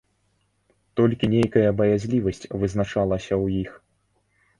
Толькі 0.99 1.27
нейкая 1.33 1.69
баязлівасць 1.81 2.41
вызначалася 2.63 3.29
ў 3.43 3.61
іх. 3.61 3.71